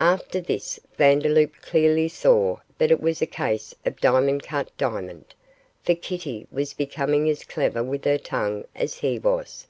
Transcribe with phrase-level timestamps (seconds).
[0.00, 5.34] After this Vandeloup clearly saw that it was a case of diamond cut diamond,
[5.84, 9.66] for Kitty was becoming as clever with her tongue as he was.